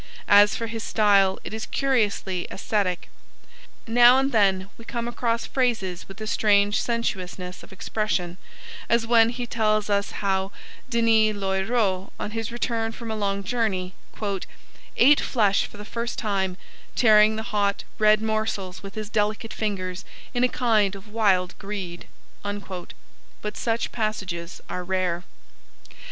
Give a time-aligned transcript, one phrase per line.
[0.27, 3.07] As for his style, it is curiously ascetic.
[3.85, 8.39] Now and then, we come across phrases with a strange sensuousness of expression,
[8.89, 10.51] as when he tells us how
[10.89, 13.93] Denys l'Auxerrois, on his return from a long journey,
[14.97, 16.57] 'ate flesh for the first time,
[16.95, 22.07] tearing the hot, red morsels with his delicate fingers in a kind of wild greed,'
[22.41, 25.23] but such passages are rare.